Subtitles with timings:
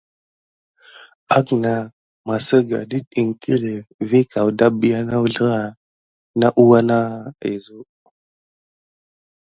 [1.37, 1.83] Aknah
[2.27, 3.73] maserga det iŋklé
[4.09, 5.67] vi kawda bia uzrlah
[6.39, 6.99] na uwa na
[7.49, 7.77] yezu.